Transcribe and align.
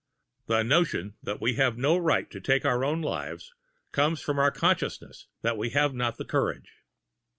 The 0.47 0.63
notion 0.63 1.13
that 1.21 1.39
we 1.39 1.57
have 1.57 1.77
not 1.77 1.93
the 1.93 2.01
right 2.01 2.31
to 2.31 2.41
take 2.41 2.65
our 2.65 2.83
own 2.83 3.03
lives 3.03 3.53
comes 3.91 4.27
of 4.27 4.39
our 4.39 4.49
consciousness 4.49 5.27
that 5.43 5.57
we 5.59 5.69
have 5.73 5.93
not 5.93 6.17
the 6.17 6.25
courage. 6.25 6.73